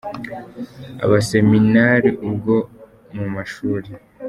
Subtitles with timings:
[1.05, 2.55] Abaseminari ubwo
[3.15, 3.89] mu mashuri